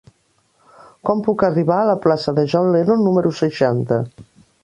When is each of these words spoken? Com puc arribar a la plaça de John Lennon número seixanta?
Com 1.09 1.19
puc 1.27 1.43
arribar 1.49 1.77
a 1.81 1.85
la 1.89 1.97
plaça 2.07 2.35
de 2.41 2.47
John 2.53 2.73
Lennon 2.77 3.05
número 3.09 3.35
seixanta? 3.43 4.01